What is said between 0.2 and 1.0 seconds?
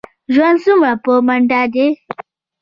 ژوند څومره